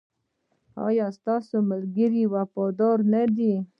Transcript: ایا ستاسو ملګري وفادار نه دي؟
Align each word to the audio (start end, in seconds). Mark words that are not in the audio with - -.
ایا 0.87 1.07
ستاسو 1.17 1.57
ملګري 1.71 2.23
وفادار 2.33 2.97
نه 3.11 3.21
دي؟ 3.35 3.53